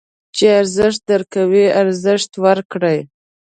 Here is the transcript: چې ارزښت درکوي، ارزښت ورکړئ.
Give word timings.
چې 0.35 0.45
ارزښت 0.59 1.01
درکوي، 1.09 1.65
ارزښت 1.81 2.31
ورکړئ. 2.45 2.99